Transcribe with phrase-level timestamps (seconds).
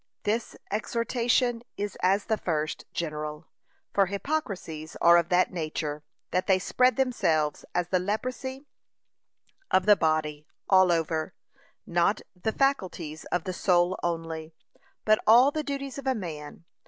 [0.23, 3.45] This exhortation is as the first, general;
[3.93, 8.65] for hypocrisies are of that nature, that they spread themselves as the leprosy
[9.69, 11.35] of the body, all over;
[11.85, 14.55] not the faculties of the soul only,
[15.05, 16.65] but all the duties of a man.